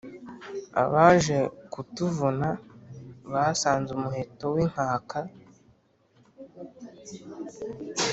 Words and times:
abaje 0.83 1.37
kutuvuna 1.73 2.49
basanze 3.31 3.89
umuheto 3.97 4.45
w'inkaka 4.55 5.19